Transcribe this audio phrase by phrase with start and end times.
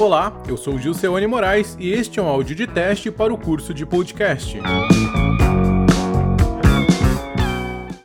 [0.00, 3.74] Olá, eu sou Gilceone Moraes e este é um áudio de teste para o curso
[3.74, 4.58] de podcast.